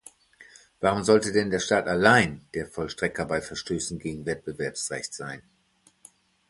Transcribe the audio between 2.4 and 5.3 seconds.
der Vollstrecker bei Verstößen gegen Wettbewerbsrecht